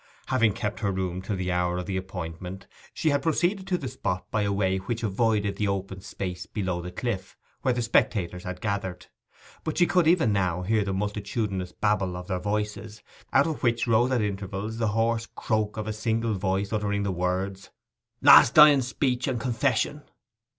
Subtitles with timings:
[0.29, 3.87] Having kept her room till the hour of the appointment, she had proceeded to the
[3.87, 8.43] spot by a way which avoided the open space below the cliff where the spectators
[8.43, 9.05] had gathered;
[9.63, 13.85] but she could, even now, hear the multitudinous babble of their voices, out of which
[13.85, 17.69] rose at intervals the hoarse croak of a single voice uttering the words,
[18.23, 20.01] 'Last dying speech and confession!